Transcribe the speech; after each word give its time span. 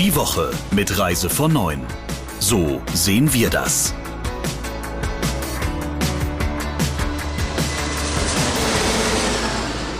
Die 0.00 0.16
Woche 0.16 0.50
mit 0.70 0.98
Reise 0.98 1.28
von 1.28 1.52
9. 1.52 1.78
So 2.38 2.80
sehen 2.94 3.34
wir 3.34 3.50
das. 3.50 3.92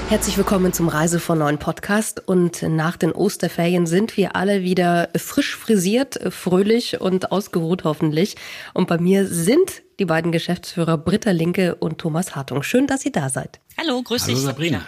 Herzlich 0.08 0.38
willkommen 0.38 0.72
zum 0.72 0.88
Reise 0.88 1.20
von 1.20 1.36
neuen 1.40 1.58
Podcast. 1.58 2.26
Und 2.26 2.62
nach 2.62 2.96
den 2.96 3.12
Osterferien 3.12 3.86
sind 3.86 4.16
wir 4.16 4.36
alle 4.36 4.62
wieder 4.62 5.10
frisch 5.18 5.54
frisiert, 5.54 6.18
fröhlich 6.32 6.98
und 7.02 7.30
ausgeruht 7.30 7.84
hoffentlich. 7.84 8.36
Und 8.72 8.88
bei 8.88 8.96
mir 8.96 9.26
sind 9.26 9.82
die 9.98 10.06
beiden 10.06 10.32
Geschäftsführer 10.32 10.96
Britta 10.96 11.32
Linke 11.32 11.74
und 11.74 11.98
Thomas 11.98 12.34
Hartung. 12.34 12.62
Schön, 12.62 12.86
dass 12.86 13.04
ihr 13.04 13.12
da 13.12 13.28
seid. 13.28 13.60
Hallo, 13.76 14.00
grüß 14.00 14.22
Hallo 14.22 14.34
dich. 14.34 14.42
Sabrina. 14.42 14.80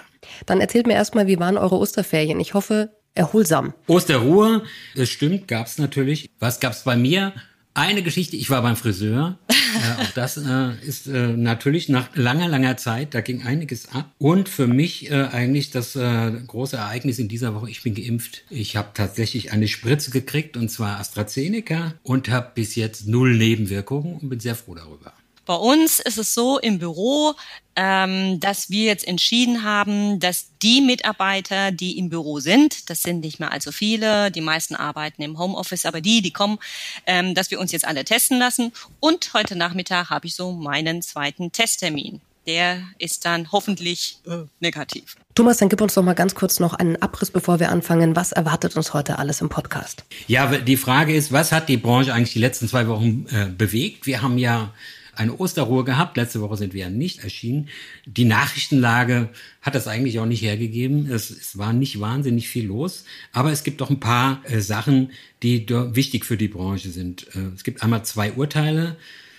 Dann 0.47 0.63
erzählt 0.63 0.87
mir 0.87 0.95
erstmal, 0.95 1.27
wie 1.27 1.39
waren 1.39 1.59
eure 1.59 1.77
Osterferien? 1.77 2.41
Ich 2.41 2.55
hoffe, 2.55 2.89
erholsam. 3.15 3.75
Osterruhe, 3.87 4.63
es 4.95 5.11
stimmt, 5.11 5.49
gab's 5.49 5.79
natürlich. 5.79 6.31
Was 6.39 6.61
gab's 6.61 6.85
bei 6.85 6.97
mir? 6.97 7.33
Eine 7.75 8.03
Geschichte, 8.03 8.37
ich 8.37 8.51
war 8.51 8.61
beim 8.61 8.77
Friseur. 8.77 9.39
äh, 9.49 10.03
auch 10.03 10.11
das 10.15 10.37
äh, 10.37 10.73
ist 10.87 11.07
äh, 11.07 11.29
natürlich 11.29 11.89
nach 11.89 12.15
langer, 12.15 12.47
langer 12.47 12.77
Zeit, 12.77 13.15
da 13.15 13.23
ging 13.23 13.45
einiges 13.47 13.89
ab. 13.95 14.11
Und 14.19 14.51
für 14.51 14.67
mich 14.67 15.11
äh, 15.11 15.29
eigentlich 15.33 15.71
das 15.71 15.97
äh, 15.97 16.33
große 16.47 16.77
Ereignis 16.77 17.19
in 17.19 17.29
dieser 17.29 17.55
Woche, 17.55 17.71
ich 17.71 17.83
bin 17.83 17.95
geimpft. 17.95 18.45
Ich 18.51 18.77
habe 18.77 18.91
tatsächlich 18.93 19.53
eine 19.53 19.69
Spritze 19.69 20.11
gekriegt, 20.11 20.59
und 20.59 20.71
zwar 20.71 21.01
AstraZeneca, 21.01 21.95
und 22.03 22.29
habe 22.29 22.51
bis 22.55 22.75
jetzt 22.75 23.09
null 23.09 23.35
Nebenwirkungen 23.37 24.17
und 24.17 24.29
bin 24.29 24.41
sehr 24.41 24.55
froh 24.55 24.75
darüber. 24.75 25.15
Bei 25.45 25.55
uns 25.55 25.99
ist 25.99 26.19
es 26.19 26.35
so 26.35 26.59
im 26.59 26.79
Büro, 26.79 27.35
ähm, 27.75 28.39
dass 28.39 28.71
wir 28.71 28.85
jetzt 28.85 29.07
entschieden 29.09 29.65
haben, 29.65 30.21
dass 30.21 30.51
die 30.63 30.81
Mitarbeiter, 30.81 31.73
die 31.73 31.99
im 31.99 32.11
Büro 32.11 32.39
sind, 32.39 32.91
das 32.91 33.03
sind 33.03 33.21
nicht 33.21 33.41
mehr 33.41 33.51
allzu 33.51 33.73
viele, 33.73 34.31
die 34.31 34.41
meisten 34.41 34.77
arbeiten 34.77 35.23
im 35.23 35.39
Homeoffice, 35.39 35.87
aber 35.87 36.01
die, 36.01 36.23
die 36.23 36.33
kommen, 36.33 36.59
ähm, 37.07 37.35
dass 37.35 37.51
wir 37.51 37.59
uns 37.59 37.73
jetzt 37.73 37.87
alle 37.87 38.05
testen 38.05 38.39
lassen. 38.39 38.73
Und 39.01 39.33
heute 39.35 39.57
Nachmittag 39.57 40.11
habe 40.11 40.27
ich 40.27 40.35
so 40.35 40.53
meinen 40.53 41.03
zweiten 41.03 41.51
Testtermin. 41.51 42.21
Der 42.47 42.83
ist 42.99 43.25
dann 43.25 43.53
hoffentlich 43.53 44.19
äh, 44.27 44.45
negativ. 44.61 45.17
Thomas, 45.35 45.59
dann 45.59 45.69
gib 45.69 45.81
uns 45.81 45.95
doch 45.95 46.03
mal 46.03 46.15
ganz 46.15 46.35
kurz 46.35 46.59
noch 46.61 46.75
einen 46.75 47.01
Abriss, 47.01 47.31
bevor 47.31 47.61
wir 47.61 47.71
anfangen. 47.71 48.17
Was 48.17 48.33
erwartet 48.33 48.77
uns 48.77 48.93
heute 48.93 49.19
alles 49.19 49.41
im 49.41 49.49
Podcast? 49.49 50.05
Ja, 50.27 50.47
die 50.59 50.77
Frage 50.77 51.15
ist, 51.15 51.33
was 51.33 51.53
hat 51.53 51.69
die 51.69 51.77
Branche 51.77 52.13
eigentlich 52.13 52.33
die 52.33 52.41
letzten 52.41 52.69
zwei 52.69 52.89
Wochen 52.89 53.27
äh, 53.31 53.47
bewegt? 53.47 54.07
Wir 54.07 54.23
haben 54.23 54.39
ja 54.39 54.73
eine 55.15 55.37
Osterruhe 55.37 55.85
gehabt. 55.85 56.17
Letzte 56.17 56.41
Woche 56.41 56.57
sind 56.57 56.75
wir 56.75 56.83
ja 56.83 56.91
nicht 56.91 57.23
erschienen. 57.23 57.69
Die 58.07 58.25
Nachrichtenlage 58.25 59.29
hat 59.61 59.75
das 59.75 59.87
eigentlich 59.87 60.19
auch 60.19 60.27
nicht 60.27 60.43
hergegeben. 60.43 61.11
Es, 61.11 61.31
es 61.31 61.59
war 61.59 61.73
nicht 61.73 62.01
wahnsinnig 62.01 62.49
viel 62.49 62.67
los. 62.67 63.05
Aber 63.33 63.53
es 63.53 63.65
gibt 63.65 63.81
doch 63.81 63.91
ein 63.91 64.01
paar 64.01 64.43
äh, 64.45 64.61
Sachen, 64.61 65.11
die 65.43 65.67
wichtig 65.69 66.25
für 66.25 66.37
die 66.37 66.49
Branche 66.49 66.91
sind. 66.91 67.27
Äh, 67.35 67.55
es 67.55 67.65
gibt 67.65 67.83
einmal 67.83 68.05
zwei 68.05 68.33
Urteile, 68.33 68.97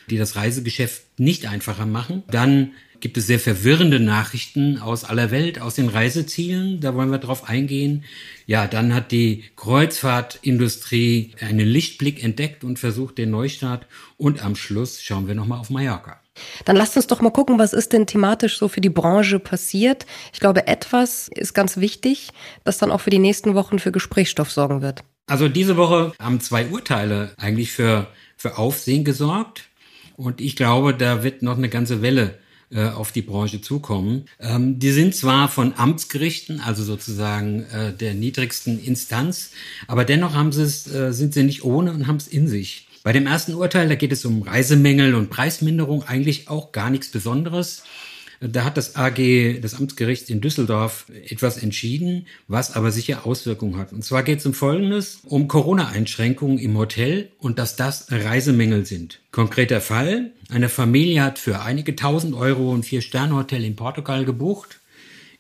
die 0.10 0.18
das 0.18 0.36
Reisegeschäft 0.36 1.04
nicht 1.18 1.48
einfacher 1.48 1.86
machen. 1.86 2.24
Dann 2.28 2.72
gibt 3.04 3.18
es 3.18 3.28
sehr 3.28 3.42
verwirrende 3.42 4.00
Nachrichten 4.00 4.80
aus 4.80 5.04
aller 5.04 5.30
Welt, 5.30 5.60
aus 5.60 5.76
den 5.76 5.90
Reisezielen. 5.90 6.80
Da 6.80 6.96
wollen 6.96 7.12
wir 7.12 7.18
drauf 7.18 7.50
eingehen. 7.50 8.06
Ja, 8.46 8.66
dann 8.66 8.96
hat 8.96 9.12
die 9.12 9.44
Kreuzfahrtindustrie 9.58 11.34
einen 11.42 11.68
Lichtblick 11.68 12.24
entdeckt 12.24 12.64
und 12.64 12.80
versucht 12.80 13.18
den 13.18 13.30
Neustart. 13.30 13.88
Und 14.16 14.42
am 14.42 14.56
Schluss 14.56 15.04
schauen 15.04 15.28
wir 15.28 15.36
nochmal 15.36 15.60
auf 15.60 15.70
Mallorca. 15.70 16.22
Dann 16.64 16.78
lasst 16.78 16.96
uns 16.96 17.08
doch 17.08 17.20
mal 17.20 17.32
gucken, 17.32 17.60
was 17.60 17.74
ist 17.74 17.92
denn 17.92 18.08
thematisch 18.08 18.58
so 18.58 18.70
für 18.70 18.80
die 18.80 18.90
Branche 18.90 19.38
passiert. 19.38 20.06
Ich 20.32 20.40
glaube, 20.40 20.68
etwas 20.68 21.28
ist 21.28 21.54
ganz 21.54 21.76
wichtig, 21.76 22.30
das 22.64 22.78
dann 22.78 22.90
auch 22.90 23.02
für 23.02 23.10
die 23.10 23.20
nächsten 23.20 23.54
Wochen 23.54 23.80
für 23.80 23.92
Gesprächsstoff 23.92 24.50
sorgen 24.50 24.82
wird. 24.82 25.04
Also 25.28 25.50
diese 25.50 25.76
Woche 25.76 26.14
haben 26.22 26.40
zwei 26.40 26.68
Urteile 26.68 27.34
eigentlich 27.36 27.74
für, 27.74 28.08
für 28.38 28.58
Aufsehen 28.58 29.04
gesorgt. 29.04 29.66
Und 30.16 30.40
ich 30.40 30.56
glaube, 30.56 30.94
da 30.94 31.22
wird 31.22 31.42
noch 31.42 31.58
eine 31.58 31.68
ganze 31.68 32.02
Welle 32.02 32.40
äh, 32.74 32.90
auf 32.90 33.12
die 33.12 33.22
Branche 33.22 33.62
zukommen. 33.62 34.26
Ähm, 34.40 34.80
die 34.80 34.92
sind 34.92 35.16
zwar 35.16 35.50
von 35.50 35.74
Amtsgerichten, 35.78 36.60
also 36.60 36.84
sozusagen 36.84 37.64
äh, 37.72 37.94
der 37.94 38.14
niedrigsten 38.14 38.84
Instanz, 38.84 39.52
aber 39.88 40.06
dennoch 40.06 40.34
haben 40.34 40.52
sie 40.52 40.64
es, 40.64 40.92
äh, 40.92 41.14
sind 41.14 41.34
sie 41.34 41.44
nicht 41.44 41.64
ohne 41.64 41.92
und 41.92 42.08
haben 42.08 42.18
es 42.18 42.28
in 42.28 42.48
sich. 42.48 42.88
Bei 43.04 43.12
dem 43.12 43.28
ersten 43.28 43.54
Urteil, 43.54 43.90
da 43.90 43.96
geht 43.96 44.14
es 44.14 44.24
um 44.24 44.44
Reisemängel 44.44 45.14
und 45.14 45.30
Preisminderung, 45.30 46.04
eigentlich 46.04 46.48
auch 46.48 46.72
gar 46.72 46.90
nichts 46.90 47.10
Besonderes. 47.10 47.84
Da 48.46 48.66
hat 48.66 48.76
das 48.76 48.98
AG, 48.98 49.62
das 49.62 49.76
Amtsgericht 49.76 50.30
in 50.30 50.42
Düsseldorf, 50.42 51.06
etwas 51.30 51.58
entschieden, 51.58 52.28
was 52.50 52.76
aber 52.76 52.92
sicher 52.92 53.26
Auswirkungen 53.26 53.78
hat. 53.78 53.94
Und 53.94 54.04
zwar 54.04 54.24
geht 54.24 54.40
es 54.40 54.46
um 54.46 54.54
Folgendes, 54.54 55.22
um 55.24 55.48
Corona-Einschränkungen 55.48 56.58
im 56.58 56.78
Hotel 56.78 57.30
und 57.38 57.58
dass 57.58 57.78
das 57.78 58.12
Reisemängel 58.12 58.86
sind. 58.86 59.22
Konkreter 59.32 59.80
Fall, 59.80 60.32
eine 60.50 60.68
Familie 60.68 61.24
hat 61.24 61.40
für 61.40 61.62
einige 61.62 61.96
tausend 61.96 62.36
Euro 62.36 62.76
ein 62.76 62.84
Vier-Sterne-Hotel 62.84 63.64
in 63.64 63.78
Portugal 63.78 64.26
gebucht, 64.26 64.82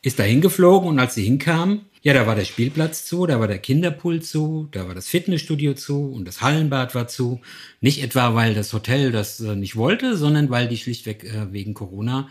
ist 0.01 0.19
da 0.19 0.23
hingeflogen 0.23 0.87
und 0.87 0.99
als 0.99 1.15
sie 1.15 1.25
hinkamen, 1.25 1.81
ja, 2.03 2.13
da 2.13 2.25
war 2.27 2.35
der 2.35 2.45
Spielplatz 2.45 3.05
zu, 3.05 3.25
da 3.25 3.39
war 3.39 3.47
der 3.47 3.59
Kinderpool 3.59 4.21
zu, 4.21 4.67
da 4.71 4.87
war 4.87 4.95
das 4.95 5.07
Fitnessstudio 5.07 5.73
zu 5.73 6.11
und 6.11 6.25
das 6.25 6.41
Hallenbad 6.41 6.95
war 6.95 7.07
zu. 7.07 7.39
Nicht 7.79 8.03
etwa, 8.03 8.33
weil 8.35 8.53
das 8.53 8.73
Hotel 8.73 9.11
das 9.11 9.39
äh, 9.39 9.55
nicht 9.55 9.77
wollte, 9.77 10.17
sondern 10.17 10.49
weil 10.49 10.67
die 10.67 10.77
schlichtweg 10.77 11.23
äh, 11.23 11.53
wegen 11.53 11.73
Corona 11.73 12.29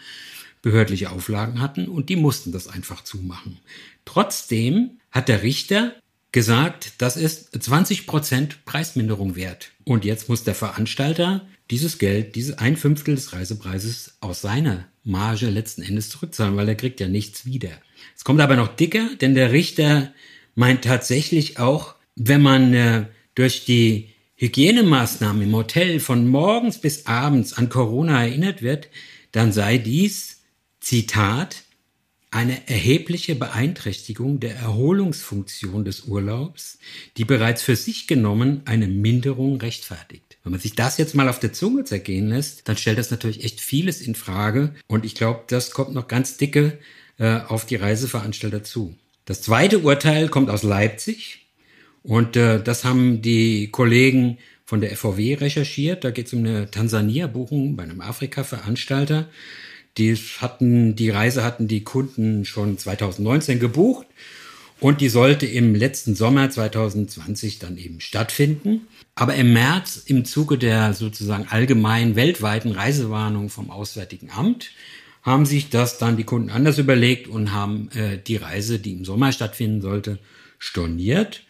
behördliche 0.63 1.11
Auflagen 1.11 1.61
hatten 1.61 1.89
und 1.89 2.09
die 2.09 2.17
mussten 2.17 2.53
das 2.53 2.69
einfach 2.69 3.05
zumachen. 3.05 3.59
Trotzdem 4.05 5.01
hat 5.11 5.29
der 5.29 5.43
Richter 5.43 5.93
gesagt, 6.31 6.93
das 6.99 7.17
ist 7.17 7.63
20 7.63 8.07
Prozent 8.07 8.65
Preisminderung 8.65 9.37
wert. 9.37 9.73
Und 9.85 10.05
jetzt 10.05 10.29
muss 10.29 10.45
der 10.45 10.55
Veranstalter 10.55 11.47
dieses 11.71 11.99
Geld, 11.99 12.35
diese 12.37 12.59
ein 12.59 12.77
Fünftel 12.77 13.15
des 13.15 13.33
Reisepreises 13.33 14.17
aus 14.21 14.41
seiner 14.41 14.87
Marge 15.05 15.51
letzten 15.51 15.83
Endes 15.83 16.09
zurückzahlen, 16.09 16.57
weil 16.57 16.69
er 16.69 16.75
kriegt 16.75 17.01
ja 17.01 17.09
nichts 17.09 17.45
wieder. 17.45 17.71
Es 18.17 18.25
kommt 18.25 18.41
aber 18.41 18.57
noch 18.57 18.69
dicker, 18.69 19.11
denn 19.21 19.35
der 19.35 19.53
Richter 19.53 20.13
meint 20.55 20.85
tatsächlich 20.85 21.59
auch, 21.59 21.95
wenn 22.15 22.43
man 22.43 22.75
äh, 22.75 23.07
durch 23.35 23.65
die 23.65 24.11
Hygienemaßnahmen 24.37 25.43
im 25.43 25.55
Hotel 25.55 26.01
von 26.01 26.29
morgens 26.29 26.81
bis 26.81 27.07
abends 27.07 27.53
an 27.53 27.69
Corona 27.69 28.23
erinnert 28.25 28.63
wird, 28.63 28.89
dann 29.31 29.53
sei 29.53 29.79
dies 29.79 30.42
Zitat, 30.83 31.63
eine 32.33 32.69
erhebliche 32.69 33.37
Beeinträchtigung 33.37 34.41
der 34.41 34.57
Erholungsfunktion 34.57 35.85
des 35.85 36.03
Urlaubs, 36.03 36.79
die 37.17 37.25
bereits 37.25 37.63
für 37.63 37.77
sich 37.77 38.09
genommen 38.09 38.63
eine 38.65 38.89
Minderung 38.89 39.61
rechtfertigt. 39.61 40.39
Wenn 40.43 40.51
man 40.51 40.61
sich 40.61 40.75
das 40.75 40.99
jetzt 40.99 41.15
mal 41.15 41.29
auf 41.29 41.39
der 41.39 41.53
Zunge 41.53 41.85
zergehen 41.85 42.29
lässt, 42.29 42.69
dann 42.69 42.77
stellt 42.77 42.99
das 42.99 43.13
natürlich 43.13 43.45
echt 43.45 43.61
vieles 43.61 44.01
in 44.01 44.17
Frage 44.17 44.75
und 44.89 45.05
ich 45.05 45.15
glaube, 45.15 45.45
das 45.47 45.71
kommt 45.71 45.95
noch 45.95 46.09
ganz 46.09 46.37
dicke 46.37 46.79
äh, 47.19 47.39
auf 47.47 47.65
die 47.65 47.77
Reiseveranstalter 47.77 48.65
zu. 48.65 48.97
Das 49.25 49.41
zweite 49.41 49.79
Urteil 49.79 50.29
kommt 50.29 50.51
aus 50.51 50.65
Leipzig 50.65 51.47
und 52.03 52.37
äh, 52.37 52.61
das 52.61 52.85
haben 52.85 53.23
die 53.23 53.71
Kollegen 53.71 54.39
von 54.65 54.81
der 54.81 54.97
FVW 54.97 55.35
recherchiert. 55.35 56.03
Da 56.03 56.11
geht 56.11 56.27
es 56.27 56.33
um 56.33 56.41
eine 56.41 56.69
Tansania-Buchung 56.69 57.77
bei 57.77 57.85
einem 57.85 58.01
Afrika-Veranstalter. 58.01 59.29
Die 59.99 60.15
hatten, 60.15 60.97
die 60.97 61.11
Reise 61.11 61.45
hatten 61.45 61.69
die 61.69 61.85
Kunden 61.85 62.45
schon 62.45 62.79
2019 62.79 63.61
gebucht 63.61 64.07
und 64.81 65.01
die 65.01 65.09
sollte 65.09 65.47
im 65.47 65.75
letzten 65.75 66.15
Sommer 66.15 66.51
2020 66.51 67.59
dann 67.59 67.77
eben 67.77 68.01
stattfinden. 68.01 68.89
Aber 69.15 69.35
im 69.35 69.53
März 69.53 70.03
im 70.07 70.25
Zuge 70.25 70.59
der 70.59 70.95
sozusagen 70.95 71.47
allgemeinen 71.49 72.17
weltweiten 72.17 72.73
Reisewarnung 72.73 73.49
vom 73.49 73.71
Auswärtigen 73.71 74.31
Amt 74.31 74.71
haben 75.23 75.47
sich 75.47 75.71
das 75.71 75.99
dann 75.99 76.17
die 76.17 76.25
Kunden 76.25 76.51
anders 76.51 76.79
überlegt 76.79 77.29
und 77.29 77.53
haben 77.53 77.91
äh, 77.95 78.19
die 78.19 78.37
Reise, 78.37 78.79
die 78.79 78.93
im 78.93 79.05
Sommer 79.05 79.31
stattfinden 79.31 79.81
sollte, 79.81 80.19
storniert 80.59 81.45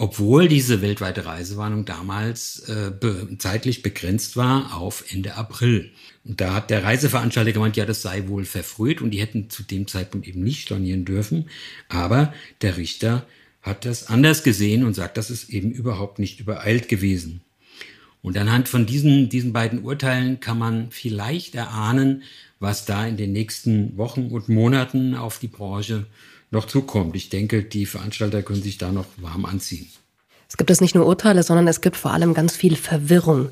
obwohl 0.00 0.48
diese 0.48 0.80
weltweite 0.80 1.26
Reisewarnung 1.26 1.84
damals 1.84 2.60
äh, 2.60 2.90
be 2.90 3.36
zeitlich 3.36 3.82
begrenzt 3.82 4.34
war 4.34 4.74
auf 4.78 5.04
Ende 5.12 5.34
April. 5.34 5.90
Und 6.24 6.40
da 6.40 6.54
hat 6.54 6.70
der 6.70 6.82
Reiseveranstalter 6.82 7.52
gemeint, 7.52 7.76
ja, 7.76 7.84
das 7.84 8.00
sei 8.00 8.26
wohl 8.26 8.46
verfrüht 8.46 9.02
und 9.02 9.10
die 9.10 9.20
hätten 9.20 9.50
zu 9.50 9.62
dem 9.62 9.86
Zeitpunkt 9.86 10.26
eben 10.26 10.42
nicht 10.42 10.62
stornieren 10.62 11.04
dürfen. 11.04 11.50
Aber 11.90 12.32
der 12.62 12.78
Richter 12.78 13.26
hat 13.60 13.84
das 13.84 14.06
anders 14.06 14.42
gesehen 14.42 14.84
und 14.84 14.94
sagt, 14.94 15.18
das 15.18 15.30
ist 15.30 15.50
eben 15.50 15.70
überhaupt 15.70 16.18
nicht 16.18 16.40
übereilt 16.40 16.88
gewesen. 16.88 17.42
Und 18.22 18.38
anhand 18.38 18.70
von 18.70 18.86
diesen, 18.86 19.28
diesen 19.28 19.52
beiden 19.52 19.84
Urteilen 19.84 20.40
kann 20.40 20.58
man 20.58 20.90
vielleicht 20.90 21.54
erahnen, 21.54 22.22
was 22.58 22.86
da 22.86 23.06
in 23.06 23.18
den 23.18 23.32
nächsten 23.32 23.98
Wochen 23.98 24.28
und 24.28 24.48
Monaten 24.48 25.14
auf 25.14 25.38
die 25.38 25.48
Branche 25.48 26.06
noch 26.50 26.66
zukommt. 26.66 27.16
Ich 27.16 27.28
denke, 27.28 27.62
die 27.62 27.86
Veranstalter 27.86 28.42
können 28.42 28.62
sich 28.62 28.78
da 28.78 28.92
noch 28.92 29.06
warm 29.18 29.44
anziehen. 29.44 29.88
Es 30.48 30.56
gibt 30.56 30.70
es 30.70 30.80
nicht 30.80 30.94
nur 30.94 31.06
Urteile, 31.06 31.42
sondern 31.42 31.68
es 31.68 31.80
gibt 31.80 31.96
vor 31.96 32.12
allem 32.12 32.34
ganz 32.34 32.56
viel 32.56 32.76
Verwirrung. 32.76 33.50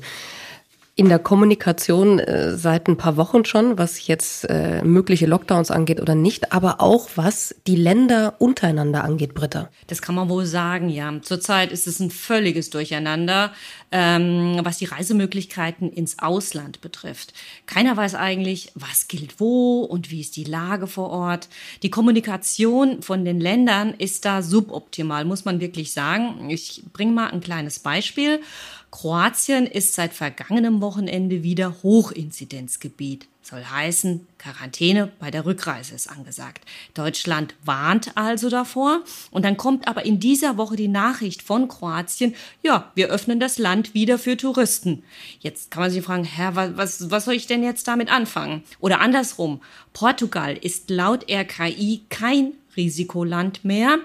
In 0.99 1.07
der 1.07 1.19
Kommunikation 1.19 2.19
äh, 2.19 2.57
seit 2.57 2.89
ein 2.89 2.97
paar 2.97 3.15
Wochen 3.15 3.45
schon, 3.45 3.77
was 3.77 4.05
jetzt 4.07 4.43
äh, 4.49 4.83
mögliche 4.83 5.27
Lockdowns 5.27 5.71
angeht 5.71 6.01
oder 6.01 6.13
nicht, 6.13 6.51
aber 6.51 6.81
auch 6.81 7.07
was 7.15 7.55
die 7.67 7.77
Länder 7.77 8.35
untereinander 8.39 9.05
angeht, 9.05 9.33
Britta. 9.33 9.69
Das 9.87 10.01
kann 10.01 10.13
man 10.15 10.27
wohl 10.27 10.45
sagen, 10.45 10.89
ja. 10.89 11.13
Zurzeit 11.21 11.71
ist 11.71 11.87
es 11.87 12.01
ein 12.01 12.11
völliges 12.11 12.69
Durcheinander, 12.69 13.53
ähm, 13.93 14.59
was 14.63 14.79
die 14.79 14.85
Reisemöglichkeiten 14.85 15.89
ins 15.89 16.19
Ausland 16.19 16.81
betrifft. 16.81 17.33
Keiner 17.65 17.95
weiß 17.95 18.15
eigentlich, 18.15 18.73
was 18.75 19.07
gilt 19.07 19.39
wo 19.39 19.83
und 19.83 20.11
wie 20.11 20.19
ist 20.19 20.35
die 20.35 20.43
Lage 20.43 20.85
vor 20.85 21.11
Ort. 21.11 21.47
Die 21.81 21.91
Kommunikation 21.91 23.01
von 23.01 23.23
den 23.23 23.39
Ländern 23.39 23.93
ist 23.97 24.25
da 24.25 24.41
suboptimal, 24.41 25.23
muss 25.23 25.45
man 25.45 25.61
wirklich 25.61 25.93
sagen. 25.93 26.49
Ich 26.49 26.83
bringe 26.91 27.13
mal 27.13 27.31
ein 27.31 27.39
kleines 27.39 27.79
Beispiel. 27.79 28.41
Kroatien 28.91 29.67
ist 29.67 29.93
seit 29.93 30.13
vergangenem 30.13 30.81
Wochenende 30.81 31.43
wieder 31.43 31.75
Hochinzidenzgebiet. 31.83 33.27
Soll 33.41 33.63
heißen, 33.63 34.27
Quarantäne 34.37 35.11
bei 35.19 35.31
der 35.31 35.45
Rückreise 35.45 35.95
ist 35.95 36.09
angesagt. 36.09 36.65
Deutschland 36.93 37.55
warnt 37.63 38.11
also 38.15 38.49
davor. 38.49 39.01
Und 39.31 39.45
dann 39.45 39.57
kommt 39.57 39.87
aber 39.87 40.05
in 40.05 40.19
dieser 40.19 40.57
Woche 40.57 40.75
die 40.75 40.87
Nachricht 40.87 41.41
von 41.41 41.67
Kroatien, 41.67 42.35
ja, 42.61 42.91
wir 42.95 43.07
öffnen 43.07 43.39
das 43.39 43.57
Land 43.57 43.93
wieder 43.93 44.19
für 44.19 44.37
Touristen. 44.37 45.03
Jetzt 45.39 45.71
kann 45.71 45.81
man 45.81 45.91
sich 45.91 46.03
fragen, 46.03 46.25
Herr, 46.25 46.55
was, 46.55 47.09
was 47.09 47.25
soll 47.25 47.35
ich 47.35 47.47
denn 47.47 47.63
jetzt 47.63 47.87
damit 47.87 48.11
anfangen? 48.11 48.63
Oder 48.79 49.01
andersrum, 49.01 49.61
Portugal 49.93 50.55
ist 50.55 50.89
laut 50.89 51.25
RKI 51.29 52.01
kein 52.09 52.53
Risikoland 52.75 53.65
mehr. 53.65 53.99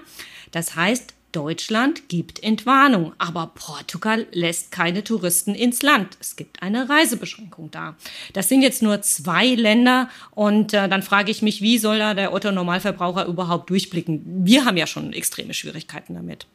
Das 0.51 0.75
heißt, 0.75 1.14
Deutschland 1.35 2.07
gibt 2.07 2.41
Entwarnung, 2.43 3.13
aber 3.17 3.51
Portugal 3.55 4.25
lässt 4.31 4.71
keine 4.71 5.03
Touristen 5.03 5.53
ins 5.53 5.81
Land. 5.81 6.17
Es 6.21 6.37
gibt 6.37 6.63
eine 6.63 6.89
Reisebeschränkung 6.89 7.71
da. 7.71 7.95
Das 8.31 8.47
sind 8.47 8.61
jetzt 8.61 8.81
nur 8.81 9.01
zwei 9.01 9.47
Länder 9.47 10.09
und 10.31 10.73
äh, 10.73 10.87
dann 10.87 11.03
frage 11.03 11.31
ich 11.31 11.41
mich, 11.41 11.61
wie 11.61 11.77
soll 11.77 11.99
da 11.99 12.13
der 12.13 12.33
Otto 12.33 12.51
Normalverbraucher 12.51 13.25
überhaupt 13.25 13.69
durchblicken? 13.69 14.21
Wir 14.45 14.63
haben 14.63 14.77
ja 14.77 14.87
schon 14.87 15.11
extreme 15.11 15.53
Schwierigkeiten 15.53 16.13
damit. 16.13 16.47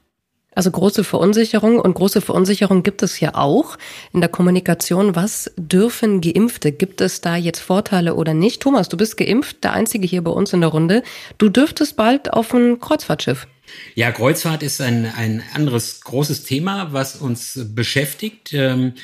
Also 0.52 0.70
große 0.70 1.04
Verunsicherung 1.04 1.78
und 1.78 1.94
große 1.94 2.20
Verunsicherung 2.20 2.82
gibt 2.82 3.02
es 3.02 3.20
ja 3.20 3.34
auch 3.34 3.78
in 4.12 4.20
der 4.20 4.28
Kommunikation. 4.28 5.14
Was 5.14 5.52
dürfen 5.56 6.20
Geimpfte? 6.20 6.72
Gibt 6.72 7.00
es 7.00 7.20
da 7.20 7.36
jetzt 7.36 7.60
Vorteile 7.60 8.14
oder 8.14 8.34
nicht? 8.34 8.62
Thomas, 8.62 8.88
du 8.88 8.96
bist 8.96 9.16
geimpft, 9.16 9.62
der 9.62 9.74
Einzige 9.74 10.08
hier 10.08 10.24
bei 10.24 10.32
uns 10.32 10.52
in 10.52 10.60
der 10.60 10.70
Runde. 10.70 11.02
Du 11.38 11.50
dürftest 11.50 11.96
bald 11.96 12.32
auf 12.32 12.52
ein 12.52 12.80
Kreuzfahrtschiff. 12.80 13.46
Ja, 13.94 14.12
Kreuzfahrt 14.12 14.62
ist 14.62 14.80
ein, 14.80 15.06
ein 15.06 15.42
anderes 15.54 16.00
großes 16.00 16.44
Thema, 16.44 16.92
was 16.92 17.16
uns 17.16 17.60
beschäftigt. 17.74 18.52
Ähm, 18.52 18.94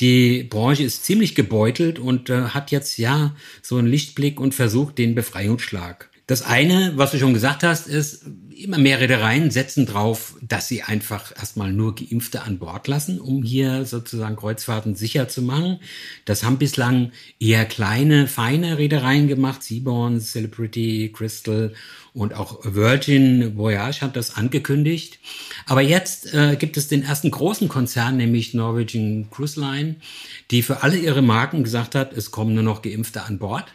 die 0.00 0.42
Branche 0.42 0.82
ist 0.82 1.04
ziemlich 1.04 1.34
gebeutelt 1.34 1.98
und 1.98 2.30
äh, 2.30 2.42
hat 2.48 2.70
jetzt 2.70 2.98
ja 2.98 3.34
so 3.62 3.76
einen 3.76 3.88
Lichtblick 3.88 4.40
und 4.40 4.54
versucht 4.54 4.98
den 4.98 5.14
Befreiungsschlag. 5.14 6.11
Das 6.32 6.40
eine, 6.40 6.94
was 6.96 7.10
du 7.10 7.18
schon 7.18 7.34
gesagt 7.34 7.62
hast, 7.62 7.86
ist, 7.86 8.24
immer 8.56 8.78
mehr 8.78 9.00
Reedereien 9.00 9.50
setzen 9.50 9.84
drauf, 9.84 10.34
dass 10.40 10.66
sie 10.66 10.82
einfach 10.82 11.30
erstmal 11.36 11.74
nur 11.74 11.94
Geimpfte 11.94 12.40
an 12.40 12.58
Bord 12.58 12.88
lassen, 12.88 13.20
um 13.20 13.42
hier 13.42 13.84
sozusagen 13.84 14.36
Kreuzfahrten 14.36 14.94
sicher 14.94 15.28
zu 15.28 15.42
machen. 15.42 15.80
Das 16.24 16.42
haben 16.42 16.56
bislang 16.56 17.12
eher 17.38 17.66
kleine, 17.66 18.28
feine 18.28 18.78
Reedereien 18.78 19.28
gemacht. 19.28 19.62
Seaborn, 19.62 20.22
Celebrity, 20.22 21.12
Crystal 21.14 21.74
und 22.14 22.32
auch 22.32 22.60
Virgin 22.62 23.58
Voyage 23.58 24.00
hat 24.00 24.16
das 24.16 24.34
angekündigt. 24.34 25.18
Aber 25.66 25.82
jetzt 25.82 26.32
äh, 26.32 26.56
gibt 26.56 26.78
es 26.78 26.88
den 26.88 27.02
ersten 27.02 27.30
großen 27.30 27.68
Konzern, 27.68 28.16
nämlich 28.16 28.54
Norwegian 28.54 29.28
Cruise 29.30 29.60
Line, 29.60 29.96
die 30.50 30.62
für 30.62 30.82
alle 30.82 30.96
ihre 30.96 31.20
Marken 31.20 31.62
gesagt 31.62 31.94
hat, 31.94 32.14
es 32.14 32.30
kommen 32.30 32.54
nur 32.54 32.64
noch 32.64 32.80
Geimpfte 32.80 33.22
an 33.22 33.38
Bord. 33.38 33.66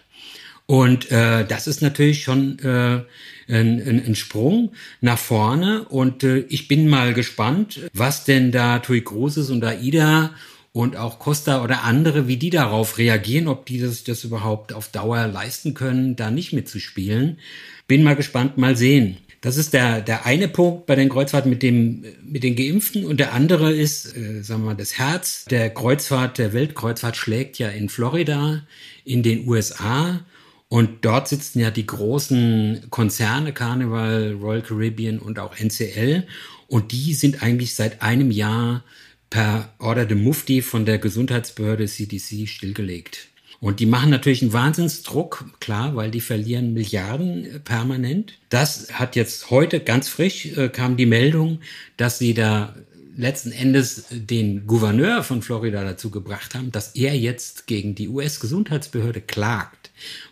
Und 0.67 1.11
äh, 1.11 1.45
das 1.45 1.65
ist 1.65 1.81
natürlich 1.81 2.23
schon 2.23 2.59
äh, 2.59 3.01
ein, 3.47 3.81
ein, 3.81 4.05
ein 4.05 4.15
Sprung 4.15 4.73
nach 4.99 5.17
vorne. 5.17 5.85
Und 5.85 6.23
äh, 6.23 6.39
ich 6.49 6.67
bin 6.67 6.89
mal 6.89 7.13
gespannt, 7.13 7.79
was 7.93 8.25
denn 8.25 8.51
da 8.51 8.79
Tui 8.79 9.01
Cruises 9.01 9.49
und 9.49 9.63
AIDA 9.63 10.31
und 10.73 10.97
auch 10.97 11.19
Costa 11.19 11.63
oder 11.63 11.83
andere, 11.83 12.27
wie 12.27 12.35
die 12.35 12.49
darauf 12.49 12.97
reagieren, 12.97 13.47
ob 13.47 13.65
die 13.65 13.79
das, 13.79 14.03
das 14.03 14.25
überhaupt 14.25 14.73
auf 14.73 14.89
Dauer 14.89 15.25
leisten 15.27 15.73
können, 15.73 16.17
da 16.17 16.31
nicht 16.31 16.51
mitzuspielen. 16.51 17.39
Bin 17.87 18.03
mal 18.03 18.17
gespannt, 18.17 18.57
mal 18.57 18.75
sehen. 18.75 19.17
Das 19.39 19.55
ist 19.55 19.71
der, 19.71 20.01
der 20.01 20.25
eine 20.25 20.49
Punkt 20.49 20.85
bei 20.85 20.95
den 20.95 21.07
Kreuzfahrten 21.07 21.49
mit 21.49 21.63
dem, 21.63 22.03
mit 22.23 22.43
den 22.43 22.57
Geimpften. 22.57 23.05
Und 23.05 23.21
der 23.21 23.31
andere 23.31 23.71
ist, 23.71 24.17
äh, 24.17 24.43
sagen 24.43 24.63
wir 24.63 24.71
mal, 24.71 24.75
das 24.75 24.97
Herz 24.97 25.45
der 25.45 25.69
Kreuzfahrt, 25.69 26.37
der 26.37 26.51
Weltkreuzfahrt 26.51 27.15
schlägt 27.15 27.57
ja 27.57 27.69
in 27.69 27.87
Florida, 27.87 28.63
in 29.05 29.23
den 29.23 29.47
USA. 29.47 30.25
Und 30.69 31.05
dort 31.05 31.29
sitzen 31.29 31.59
ja 31.59 31.71
die 31.71 31.87
großen 31.87 32.87
Konzerne, 32.89 33.53
Carnival, 33.53 34.37
Royal 34.41 34.61
Caribbean 34.61 35.19
und 35.19 35.39
auch 35.39 35.57
NCL. 35.57 36.27
Und 36.67 36.91
die 36.91 37.13
sind 37.13 37.41
eigentlich 37.41 37.73
seit 37.75 38.01
einem 38.01 38.31
Jahr 38.31 38.83
per 39.29 39.73
Order 39.79 40.05
de 40.05 40.17
Mufti 40.17 40.61
von 40.61 40.85
der 40.85 40.97
Gesundheitsbehörde 40.97 41.85
CDC 41.85 42.47
stillgelegt. 42.47 43.29
Und 43.59 43.79
die 43.79 43.85
machen 43.85 44.11
natürlich 44.11 44.41
einen 44.41 44.53
Wahnsinnsdruck, 44.53 45.45
klar, 45.59 45.95
weil 45.95 46.11
die 46.11 46.21
verlieren 46.21 46.73
Milliarden 46.73 47.61
permanent. 47.63 48.37
Das 48.49 48.93
hat 48.93 49.15
jetzt 49.15 49.49
heute 49.49 49.79
ganz 49.79 50.09
frisch 50.09 50.45
äh, 50.57 50.69
kam 50.69 50.95
die 50.95 51.07
Meldung, 51.07 51.59
dass 51.97 52.19
sie 52.19 52.33
da 52.33 52.75
letzten 53.15 53.51
Endes 53.51 54.05
den 54.11 54.67
Gouverneur 54.67 55.23
von 55.23 55.41
Florida 55.41 55.83
dazu 55.83 56.11
gebracht 56.11 56.53
haben, 56.53 56.71
dass 56.71 56.95
er 56.95 57.17
jetzt 57.17 57.65
gegen 57.65 57.95
die 57.95 58.09
US-Gesundheitsbehörde 58.09 59.21
klagt, 59.21 59.76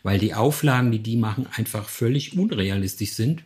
weil 0.04 0.20
die 0.20 0.34
Auflagen, 0.34 0.92
die 0.92 1.00
die 1.00 1.18
machen, 1.18 1.48
einfach 1.56 1.90
völlig 1.90 2.38
unrealistisch 2.38 3.14
sind. 3.14 3.44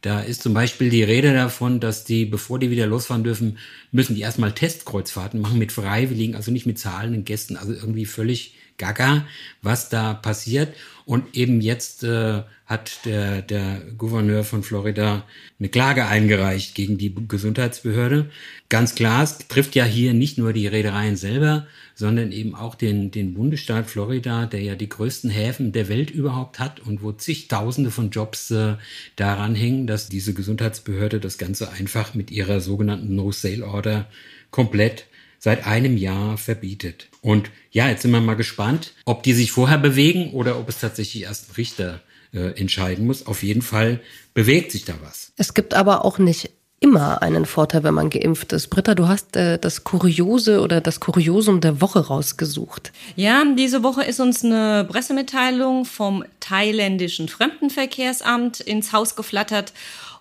Da 0.00 0.20
ist 0.20 0.42
zum 0.42 0.52
Beispiel 0.52 0.90
die 0.90 1.04
Rede 1.04 1.32
davon, 1.32 1.78
dass 1.78 2.04
die, 2.04 2.24
bevor 2.24 2.58
die 2.58 2.70
wieder 2.70 2.86
losfahren 2.86 3.22
dürfen, 3.22 3.58
müssen 3.92 4.16
die 4.16 4.22
erstmal 4.22 4.52
Testkreuzfahrten 4.52 5.40
machen 5.40 5.58
mit 5.58 5.70
Freiwilligen, 5.70 6.34
also 6.34 6.50
nicht 6.50 6.66
mit 6.66 6.78
zahlenden 6.78 7.24
Gästen, 7.24 7.56
also 7.56 7.72
irgendwie 7.72 8.04
völlig 8.04 8.54
gaga, 8.82 9.26
was 9.62 9.88
da 9.88 10.14
passiert. 10.14 10.74
Und 11.04 11.36
eben 11.36 11.60
jetzt 11.60 12.04
äh, 12.04 12.42
hat 12.66 13.04
der, 13.04 13.42
der 13.42 13.82
Gouverneur 13.98 14.44
von 14.44 14.62
Florida 14.62 15.24
eine 15.58 15.68
Klage 15.68 16.06
eingereicht 16.06 16.74
gegen 16.74 16.96
die 16.96 17.14
Gesundheitsbehörde. 17.28 18.30
Ganz 18.68 18.94
klar, 18.94 19.22
es 19.22 19.38
trifft 19.48 19.74
ja 19.74 19.84
hier 19.84 20.14
nicht 20.14 20.38
nur 20.38 20.52
die 20.52 20.66
Reedereien 20.68 21.16
selber, 21.16 21.66
sondern 21.94 22.32
eben 22.32 22.54
auch 22.54 22.74
den, 22.74 23.10
den 23.10 23.34
Bundesstaat 23.34 23.90
Florida, 23.90 24.46
der 24.46 24.62
ja 24.62 24.74
die 24.74 24.88
größten 24.88 25.28
Häfen 25.30 25.72
der 25.72 25.88
Welt 25.88 26.10
überhaupt 26.10 26.58
hat 26.58 26.80
und 26.80 27.02
wo 27.02 27.12
zigtausende 27.12 27.90
von 27.90 28.10
Jobs 28.10 28.50
äh, 28.50 28.76
daran 29.16 29.54
hängen, 29.54 29.86
dass 29.86 30.08
diese 30.08 30.32
Gesundheitsbehörde 30.32 31.20
das 31.20 31.36
Ganze 31.36 31.70
einfach 31.72 32.14
mit 32.14 32.30
ihrer 32.30 32.60
sogenannten 32.60 33.14
No-Sale-Order 33.14 34.06
komplett 34.50 35.06
seit 35.42 35.66
einem 35.66 35.96
Jahr 35.96 36.38
verbietet. 36.38 37.08
Und 37.20 37.50
ja, 37.72 37.88
jetzt 37.88 38.02
sind 38.02 38.12
wir 38.12 38.20
mal 38.20 38.36
gespannt, 38.36 38.92
ob 39.04 39.24
die 39.24 39.32
sich 39.32 39.50
vorher 39.50 39.78
bewegen 39.78 40.30
oder 40.34 40.56
ob 40.56 40.68
es 40.68 40.78
tatsächlich 40.78 41.24
erst 41.24 41.50
ein 41.50 41.54
Richter 41.56 42.00
äh, 42.32 42.56
entscheiden 42.60 43.06
muss. 43.06 43.26
Auf 43.26 43.42
jeden 43.42 43.62
Fall 43.62 43.98
bewegt 44.34 44.70
sich 44.70 44.84
da 44.84 44.94
was. 45.02 45.32
Es 45.36 45.52
gibt 45.52 45.74
aber 45.74 46.04
auch 46.04 46.18
nicht 46.18 46.50
immer 46.78 47.22
einen 47.22 47.44
Vorteil, 47.44 47.82
wenn 47.82 47.94
man 47.94 48.08
geimpft 48.08 48.52
ist. 48.52 48.68
Britta, 48.68 48.94
du 48.94 49.08
hast 49.08 49.34
äh, 49.34 49.58
das 49.58 49.82
Kuriose 49.82 50.60
oder 50.60 50.80
das 50.80 51.00
Kuriosum 51.00 51.60
der 51.60 51.80
Woche 51.80 52.06
rausgesucht. 52.06 52.92
Ja, 53.16 53.42
diese 53.56 53.82
Woche 53.82 54.04
ist 54.04 54.20
uns 54.20 54.44
eine 54.44 54.86
Pressemitteilung 54.88 55.84
vom 55.86 56.24
thailändischen 56.38 57.28
Fremdenverkehrsamt 57.28 58.60
ins 58.60 58.92
Haus 58.92 59.16
geflattert. 59.16 59.72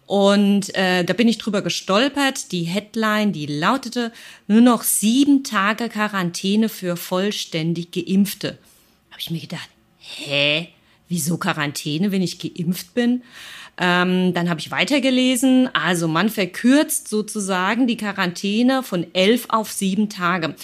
Und 0.06 0.76
äh, 0.76 1.04
da 1.04 1.14
bin 1.14 1.28
ich 1.28 1.38
drüber 1.38 1.62
gestolpert. 1.62 2.52
Die 2.52 2.64
Headline, 2.64 3.32
die 3.32 3.46
lautete, 3.46 4.12
nur 4.48 4.62
noch 4.62 4.84
sieben 4.84 5.44
Tage 5.44 5.88
Quarantäne 5.88 6.70
für 6.70 6.98
vollständig 6.98 7.92
Geimpfte. 7.92 8.58
Habe 9.10 9.20
ich 9.20 9.32
mir 9.32 9.40
gedacht, 9.40 9.70
hä? 10.00 10.70
Wieso 11.08 11.38
Quarantäne, 11.38 12.12
wenn 12.12 12.22
ich 12.22 12.40
geimpft 12.40 12.94
bin? 12.94 13.24
Ähm, 13.78 14.34
dann 14.34 14.50
habe 14.50 14.60
ich 14.60 14.72
weitergelesen. 14.72 15.70
Also 15.74 16.08
man 16.08 16.30
verkürzt 16.30 17.08
sozusagen 17.08 17.88
die 17.88 17.98
Quarantäne 17.98 18.84
von 18.84 19.08
elf 19.14 19.46
auf 19.50 19.72
sieben 19.72 20.10
Tage. 20.10 20.56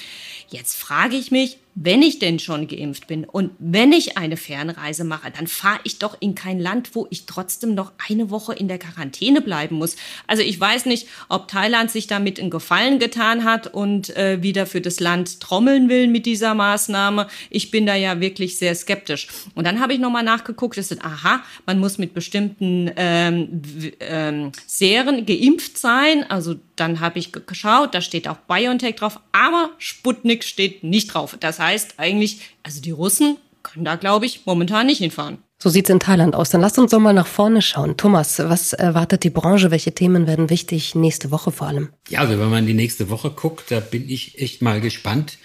Jetzt 0.50 0.76
frage 0.76 1.16
ich 1.16 1.32
mich, 1.32 1.58
wenn 1.80 2.02
ich 2.02 2.18
denn 2.18 2.40
schon 2.40 2.68
geimpft 2.68 3.06
bin 3.06 3.24
und 3.24 3.52
wenn 3.60 3.92
ich 3.92 4.18
eine 4.18 4.36
Fernreise 4.36 5.04
mache, 5.04 5.30
dann 5.30 5.46
fahre 5.46 5.80
ich 5.84 6.00
doch 6.00 6.18
in 6.20 6.34
kein 6.34 6.60
Land, 6.60 6.96
wo 6.96 7.06
ich 7.12 7.28
trotzdem 7.28 7.76
noch 7.76 7.92
eine 8.10 8.32
Woche 8.32 8.54
in 8.54 8.68
der 8.68 8.80
Quarantäne 8.80 9.42
bleiben 9.42 9.76
muss. 9.76 9.96
Also 10.26 10.42
ich 10.42 10.60
weiß 10.60 10.88
nicht, 10.88 11.08
ob 11.30 11.48
Thailand 11.48 11.92
sich 11.92 12.08
damit 12.08 12.40
einen 12.40 12.50
Gefallen 12.50 12.98
getan 12.98 13.44
hat 13.44 13.68
und 13.68 14.16
äh, 14.18 14.42
wieder 14.42 14.66
für 14.66 14.82
das 14.82 15.00
Land 15.00 15.40
trommeln 15.40 15.88
will 15.88 16.08
mit 16.08 16.26
dieser 16.26 16.56
Maßnahme. 16.56 17.28
Ich 17.52 17.70
bin 17.70 17.86
da 17.86 17.94
ja 17.94 18.20
wirklich 18.20 18.58
sehr 18.58 18.74
skeptisch. 18.74 19.28
Und 19.54 19.68
dann 19.68 19.80
habe 19.80 19.94
ich 19.94 20.00
nochmal 20.00 20.24
nachgeguckt, 20.24 20.80
es 20.80 20.90
ist, 20.90 21.06
aha, 21.06 21.44
man 21.68 21.78
muss 21.78 22.00
mit 22.00 22.16
bestimmten 22.16 22.90
ähm, 22.96 23.62
ähm, 24.00 24.52
Serien 24.66 25.28
geimpft 25.28 25.78
sein, 25.78 26.24
also 26.28 26.56
dann 26.80 27.00
habe 27.00 27.20
ich 27.20 27.32
geschaut, 27.32 27.94
da 27.94 28.02
steht 28.02 28.28
auch 28.28 28.38
BioNTech 28.48 28.96
drauf, 28.96 29.20
aber 29.32 29.72
Sputnik 29.78 30.44
steht 30.44 30.84
nicht 30.84 31.14
drauf. 31.14 31.38
Das 31.40 31.60
heißt 31.60 31.96
eigentlich, 31.98 32.42
also 32.64 32.82
die 32.82 32.92
Russen 32.92 33.38
können 33.64 33.86
da, 33.86 33.96
glaube 33.96 34.26
ich, 34.26 34.46
momentan 34.46 34.86
nicht 34.86 35.00
hinfahren. 35.00 35.40
So 35.60 35.70
sieht's 35.70 35.90
in 35.90 36.00
Thailand 36.00 36.36
aus. 36.36 36.52
Dann 36.52 36.62
lasst 36.62 36.78
uns 36.78 36.92
doch 36.92 37.00
mal 37.00 37.14
nach 37.14 37.26
vorne 37.26 37.64
schauen. 37.64 37.98
Thomas, 37.98 38.38
was 38.40 38.74
erwartet 38.74 39.24
die 39.24 39.32
Branche? 39.32 39.72
Welche 39.72 39.92
Themen 39.92 40.28
werden 40.28 40.52
wichtig 40.52 40.94
nächste 40.94 41.32
Woche 41.32 41.52
vor 41.52 41.68
allem? 41.68 41.90
Ja, 42.10 42.20
also 42.20 42.40
wenn 42.40 42.50
man 42.50 42.68
die 42.68 42.76
nächste 42.76 43.10
Woche 43.10 43.32
guckt, 43.32 43.72
da 43.72 43.80
bin 43.80 44.08
ich 44.08 44.40
echt 44.40 44.62
mal 44.62 44.80
gespannt, 44.80 45.40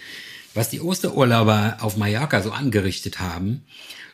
was 0.52 0.68
die 0.68 0.80
Osterurlauber 0.80 1.78
auf 1.80 1.96
Mallorca 1.96 2.42
so 2.42 2.50
angerichtet 2.50 3.20
haben. 3.20 3.64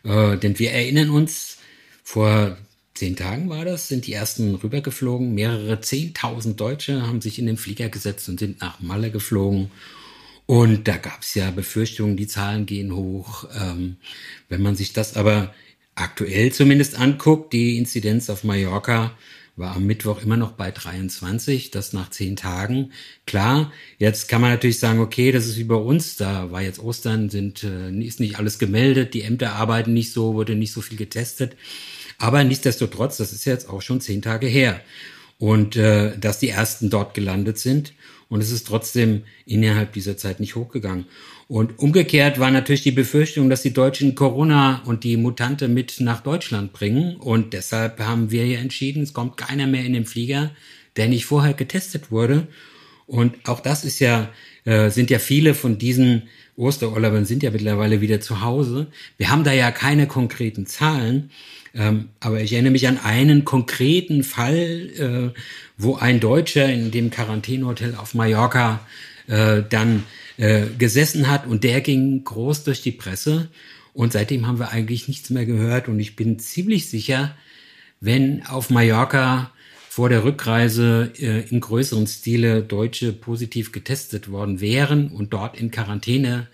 Äh, 0.04 0.36
denn 0.36 0.58
wir 0.60 0.70
erinnern 0.70 1.10
uns, 1.10 1.58
vor 2.04 2.56
zehn 2.98 3.16
Tagen 3.16 3.48
war 3.48 3.64
das, 3.64 3.88
sind 3.88 4.06
die 4.06 4.12
ersten 4.12 4.54
rübergeflogen. 4.54 5.34
Mehrere 5.34 5.80
zehntausend 5.80 6.60
Deutsche 6.60 7.06
haben 7.06 7.20
sich 7.20 7.38
in 7.38 7.46
den 7.46 7.56
Flieger 7.56 7.88
gesetzt 7.88 8.28
und 8.28 8.38
sind 8.38 8.60
nach 8.60 8.80
Malle 8.80 9.10
geflogen. 9.10 9.70
Und 10.46 10.88
da 10.88 10.96
gab 10.96 11.22
es 11.22 11.34
ja 11.34 11.50
Befürchtungen, 11.50 12.16
die 12.16 12.26
Zahlen 12.26 12.66
gehen 12.66 12.94
hoch. 12.94 13.44
Ähm, 13.54 13.96
wenn 14.48 14.62
man 14.62 14.76
sich 14.76 14.92
das 14.92 15.16
aber 15.16 15.54
aktuell 15.94 16.52
zumindest 16.52 16.98
anguckt, 16.98 17.52
die 17.52 17.78
Inzidenz 17.78 18.30
auf 18.30 18.44
Mallorca 18.44 19.12
war 19.58 19.74
am 19.74 19.86
Mittwoch 19.86 20.22
immer 20.22 20.36
noch 20.36 20.52
bei 20.52 20.70
23, 20.70 21.70
das 21.70 21.92
nach 21.92 22.10
zehn 22.10 22.36
Tagen. 22.36 22.92
Klar, 23.26 23.72
jetzt 23.98 24.28
kann 24.28 24.40
man 24.40 24.50
natürlich 24.50 24.78
sagen, 24.78 25.00
okay, 25.00 25.32
das 25.32 25.46
ist 25.46 25.58
wie 25.58 25.64
bei 25.64 25.74
uns, 25.74 26.16
da 26.16 26.50
war 26.52 26.62
jetzt 26.62 26.78
Ostern, 26.78 27.28
sind, 27.28 27.64
äh, 27.64 27.90
ist 27.90 28.20
nicht 28.20 28.38
alles 28.38 28.58
gemeldet, 28.58 29.14
die 29.14 29.22
Ämter 29.22 29.54
arbeiten 29.54 29.92
nicht 29.92 30.12
so, 30.12 30.34
wurde 30.34 30.54
nicht 30.54 30.72
so 30.72 30.80
viel 30.80 30.96
getestet. 30.96 31.56
Aber 32.18 32.42
nichtsdestotrotz, 32.44 33.16
das 33.16 33.32
ist 33.32 33.44
jetzt 33.44 33.68
auch 33.68 33.80
schon 33.80 34.00
zehn 34.00 34.22
Tage 34.22 34.46
her. 34.46 34.80
Und 35.38 35.76
äh, 35.76 36.18
dass 36.18 36.40
die 36.40 36.48
ersten 36.48 36.90
dort 36.90 37.14
gelandet 37.14 37.58
sind. 37.58 37.94
Und 38.28 38.42
es 38.42 38.50
ist 38.50 38.66
trotzdem 38.66 39.22
innerhalb 39.46 39.92
dieser 39.92 40.16
Zeit 40.16 40.40
nicht 40.40 40.56
hochgegangen. 40.56 41.06
Und 41.46 41.78
umgekehrt 41.78 42.38
war 42.38 42.50
natürlich 42.50 42.82
die 42.82 42.90
Befürchtung, 42.90 43.48
dass 43.48 43.62
die 43.62 43.72
Deutschen 43.72 44.14
Corona 44.14 44.82
und 44.84 45.02
die 45.02 45.16
Mutante 45.16 45.68
mit 45.68 46.00
nach 46.00 46.20
Deutschland 46.20 46.74
bringen. 46.74 47.16
Und 47.16 47.54
deshalb 47.54 48.00
haben 48.00 48.30
wir 48.30 48.44
hier 48.44 48.58
entschieden, 48.58 49.02
es 49.02 49.14
kommt 49.14 49.38
keiner 49.38 49.66
mehr 49.66 49.84
in 49.84 49.94
den 49.94 50.04
Flieger, 50.04 50.50
der 50.96 51.08
nicht 51.08 51.24
vorher 51.24 51.54
getestet 51.54 52.10
wurde. 52.10 52.48
Und 53.08 53.48
auch 53.48 53.58
das 53.58 53.84
ist 53.84 53.98
ja, 53.98 54.30
äh, 54.64 54.90
sind 54.90 55.10
ja 55.10 55.18
viele 55.18 55.54
von 55.54 55.78
diesen 55.78 56.28
Osterurlaubern 56.56 57.24
sind 57.24 57.42
ja 57.42 57.52
mittlerweile 57.52 58.00
wieder 58.00 58.20
zu 58.20 58.42
Hause. 58.42 58.88
Wir 59.16 59.30
haben 59.30 59.44
da 59.44 59.52
ja 59.52 59.70
keine 59.70 60.06
konkreten 60.08 60.66
Zahlen. 60.66 61.30
Ähm, 61.74 62.08
aber 62.20 62.40
ich 62.40 62.52
erinnere 62.52 62.72
mich 62.72 62.88
an 62.88 62.98
einen 62.98 63.44
konkreten 63.44 64.24
Fall, 64.24 65.32
äh, 65.34 65.40
wo 65.76 65.96
ein 65.96 66.18
Deutscher 66.20 66.70
in 66.70 66.90
dem 66.90 67.10
Quarantänehotel 67.10 67.94
auf 67.94 68.14
Mallorca 68.14 68.80
äh, 69.28 69.62
dann 69.68 70.04
äh, 70.38 70.66
gesessen 70.78 71.28
hat 71.28 71.46
und 71.46 71.64
der 71.64 71.80
ging 71.80 72.24
groß 72.24 72.64
durch 72.64 72.82
die 72.82 72.92
Presse 72.92 73.48
und 73.92 74.12
seitdem 74.12 74.46
haben 74.46 74.58
wir 74.58 74.70
eigentlich 74.70 75.08
nichts 75.08 75.30
mehr 75.30 75.46
gehört 75.46 75.88
und 75.88 76.00
ich 76.00 76.16
bin 76.16 76.38
ziemlich 76.38 76.88
sicher, 76.88 77.36
wenn 78.00 78.44
auf 78.46 78.70
Mallorca 78.70 79.52
vor 79.98 80.08
der 80.08 80.22
Rückreise 80.22 81.12
äh, 81.18 81.48
in 81.48 81.58
größeren 81.58 82.06
Stile 82.06 82.62
Deutsche 82.62 83.12
positiv 83.12 83.72
getestet 83.72 84.30
worden 84.30 84.60
wären 84.60 85.10
und 85.10 85.32
dort 85.32 85.58
in 85.58 85.72
Quarantäne 85.72 86.46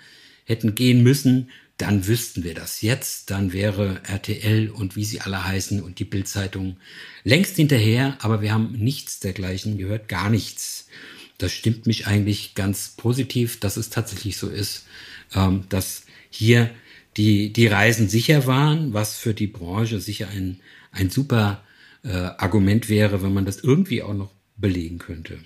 hätten 0.46 0.74
gehen 0.74 1.02
müssen, 1.02 1.50
dann 1.76 2.06
wüssten 2.06 2.42
wir 2.42 2.54
das 2.54 2.80
jetzt, 2.80 3.30
dann 3.30 3.52
wäre 3.52 4.00
RTL 4.04 4.70
und 4.70 4.96
wie 4.96 5.04
sie 5.04 5.20
alle 5.20 5.44
heißen 5.44 5.82
und 5.82 5.98
die 5.98 6.06
Bildzeitung 6.06 6.78
längst 7.22 7.56
hinterher, 7.56 8.16
aber 8.20 8.40
wir 8.40 8.50
haben 8.50 8.72
nichts 8.78 9.20
dergleichen 9.20 9.76
gehört, 9.76 10.08
gar 10.08 10.30
nichts. 10.30 10.88
Das 11.36 11.52
stimmt 11.52 11.86
mich 11.86 12.06
eigentlich 12.06 12.54
ganz 12.54 12.94
positiv, 12.96 13.60
dass 13.60 13.76
es 13.76 13.90
tatsächlich 13.90 14.38
so 14.38 14.48
ist, 14.48 14.86
ähm, 15.34 15.64
dass 15.68 16.06
hier 16.30 16.70
die, 17.18 17.52
die 17.52 17.66
Reisen 17.66 18.08
sicher 18.08 18.46
waren, 18.46 18.94
was 18.94 19.18
für 19.18 19.34
die 19.34 19.48
Branche 19.48 20.00
sicher 20.00 20.28
ein, 20.30 20.60
ein 20.92 21.10
super 21.10 21.62
äh, 22.04 22.10
Argument 22.38 22.88
wäre, 22.88 23.22
wenn 23.22 23.34
man 23.34 23.44
das 23.44 23.58
irgendwie 23.58 24.02
auch 24.02 24.14
noch 24.14 24.30
belegen 24.56 24.98
könnte. 24.98 25.38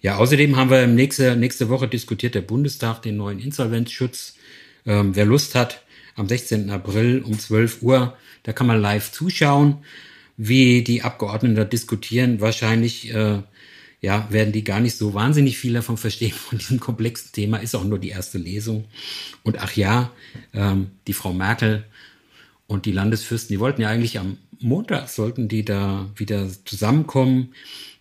Ja, 0.00 0.16
außerdem 0.18 0.56
haben 0.56 0.70
wir 0.70 0.86
nächste, 0.86 1.36
nächste 1.36 1.68
Woche 1.70 1.88
diskutiert 1.88 2.34
der 2.34 2.42
Bundestag 2.42 3.00
den 3.02 3.16
neuen 3.16 3.38
Insolvenzschutz. 3.38 4.34
Ähm, 4.84 5.16
wer 5.16 5.24
Lust 5.24 5.54
hat, 5.54 5.82
am 6.14 6.28
16. 6.28 6.70
April 6.70 7.22
um 7.22 7.38
12 7.38 7.82
Uhr, 7.82 8.16
da 8.42 8.52
kann 8.52 8.66
man 8.66 8.80
live 8.80 9.10
zuschauen, 9.10 9.78
wie 10.36 10.84
die 10.84 11.02
Abgeordneten 11.02 11.56
da 11.56 11.64
diskutieren. 11.64 12.40
Wahrscheinlich 12.40 13.12
äh, 13.14 13.38
ja, 14.00 14.28
werden 14.30 14.52
die 14.52 14.64
gar 14.64 14.80
nicht 14.80 14.96
so 14.96 15.14
wahnsinnig 15.14 15.56
viel 15.56 15.72
davon 15.72 15.96
verstehen 15.96 16.32
von 16.32 16.58
diesem 16.58 16.80
komplexen 16.80 17.32
Thema. 17.32 17.56
Ist 17.56 17.74
auch 17.74 17.84
nur 17.84 17.98
die 17.98 18.10
erste 18.10 18.36
Lesung. 18.36 18.84
Und 19.42 19.58
ach 19.58 19.74
ja, 19.74 20.12
ähm, 20.52 20.90
die 21.06 21.14
Frau 21.14 21.32
Merkel 21.32 21.84
und 22.66 22.84
die 22.84 22.92
Landesfürsten, 22.92 23.54
die 23.54 23.60
wollten 23.60 23.80
ja 23.80 23.88
eigentlich 23.88 24.18
am 24.18 24.36
Montag, 24.64 25.08
sollten 25.08 25.48
die 25.48 25.64
da 25.64 26.06
wieder 26.16 26.48
zusammenkommen 26.64 27.54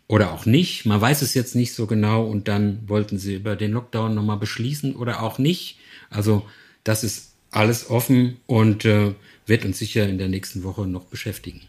oder 0.08 0.32
auch 0.32 0.46
nicht. 0.46 0.86
Man 0.86 1.02
weiß 1.02 1.22
es 1.22 1.34
jetzt 1.34 1.56
nicht 1.56 1.74
so 1.74 1.88
genau. 1.88 2.26
Und 2.26 2.48
dann 2.48 2.88
wollten 2.88 3.18
sie 3.18 3.36
über 3.36 3.56
den 3.56 3.72
Lockdown 3.72 4.16
nochmal 4.16 4.38
beschließen 4.38 4.96
oder 4.96 5.24
auch 5.24 5.38
nicht. 5.38 5.78
Also 6.10 6.46
das 6.84 7.04
ist 7.04 7.34
alles 7.52 7.90
offen 7.90 8.38
und 8.48 8.86
äh, 8.86 9.14
wird 9.46 9.66
uns 9.66 9.80
sicher 9.80 10.08
in 10.08 10.18
der 10.18 10.28
nächsten 10.28 10.64
Woche 10.64 10.88
noch 10.88 11.06
beschäftigen. 11.06 11.62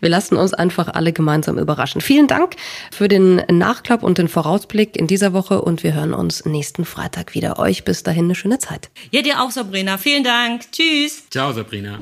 Wir 0.00 0.10
lassen 0.10 0.36
uns 0.36 0.52
einfach 0.52 0.88
alle 0.88 1.12
gemeinsam 1.12 1.58
überraschen. 1.58 2.00
Vielen 2.00 2.26
Dank 2.26 2.56
für 2.92 3.08
den 3.08 3.36
Nachklapp 3.50 4.02
und 4.02 4.18
den 4.18 4.28
Vorausblick 4.28 4.96
in 4.96 5.06
dieser 5.06 5.32
Woche 5.32 5.62
und 5.62 5.82
wir 5.82 5.94
hören 5.94 6.12
uns 6.12 6.44
nächsten 6.44 6.84
Freitag 6.84 7.34
wieder. 7.34 7.58
Euch 7.58 7.84
bis 7.84 8.02
dahin 8.02 8.24
eine 8.24 8.34
schöne 8.34 8.58
Zeit. 8.58 8.90
Ja, 9.10 9.22
dir 9.22 9.42
auch, 9.42 9.50
Sabrina. 9.50 9.98
Vielen 9.98 10.24
Dank. 10.24 10.70
Tschüss. 10.70 11.24
Ciao, 11.30 11.52
Sabrina. 11.52 11.98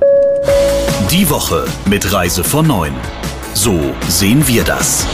Die 1.11 1.29
Woche 1.29 1.65
mit 1.85 2.11
Reise 2.11 2.43
von 2.43 2.67
9. 2.67 2.93
So 3.53 3.93
sehen 4.07 4.45
wir 4.47 4.63
das. 4.63 5.05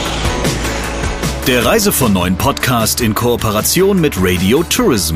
Der 1.48 1.66
Reise 1.66 1.92
von 1.92 2.14
9 2.14 2.38
Podcast 2.38 3.02
in 3.02 3.14
Kooperation 3.14 4.00
mit 4.00 4.16
Radio 4.18 4.64
Tourism. 4.64 5.16